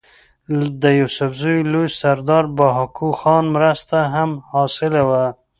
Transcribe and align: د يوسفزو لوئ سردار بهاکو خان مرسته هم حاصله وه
د 0.81 0.83
يوسفزو 0.99 1.53
لوئ 1.71 1.87
سردار 2.01 2.45
بهاکو 2.57 3.07
خان 3.19 3.45
مرسته 3.55 3.97
هم 4.13 4.31
حاصله 4.51 5.01
وه 5.09 5.25